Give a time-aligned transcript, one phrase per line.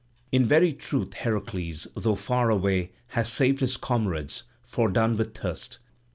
[0.31, 5.77] In very truth Heracles, though far away, has saved his comrades, fordone with thirst.